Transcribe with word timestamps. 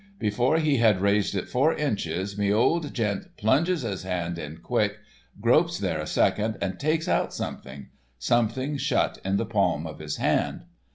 Before 0.17 0.57
he 0.57 0.77
had 0.77 0.99
raised 0.99 1.35
it 1.35 1.47
four 1.47 1.75
inches 1.75 2.35
me 2.35 2.51
old 2.51 2.91
gent 2.91 3.37
plunges 3.37 3.83
his 3.83 4.01
hand 4.01 4.39
in 4.39 4.57
quick, 4.57 4.97
gropes 5.39 5.77
there 5.77 5.99
a 5.99 6.07
second 6.07 6.57
and 6.59 6.79
takes 6.79 7.07
out 7.07 7.35
something—something 7.35 8.77
shut 8.77 9.19
in 9.23 9.37
the 9.37 9.45
palm 9.45 9.85
of 9.85 9.99
his 9.99 10.17
hand. 10.17 10.63